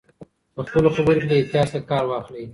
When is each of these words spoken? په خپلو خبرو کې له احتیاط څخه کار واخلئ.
په 0.53 0.61
خپلو 0.67 0.89
خبرو 0.95 1.19
کې 1.21 1.27
له 1.29 1.35
احتیاط 1.39 1.67
څخه 1.71 1.87
کار 1.91 2.03
واخلئ. 2.07 2.45